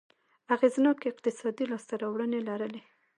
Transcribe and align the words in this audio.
اغېزناکې 0.55 1.07
اقتصادي 1.09 1.65
لاسته 1.71 1.93
راوړنې 2.01 2.39
لرلې. 2.47 2.81